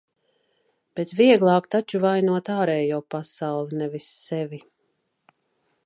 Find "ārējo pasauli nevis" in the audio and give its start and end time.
2.55-4.09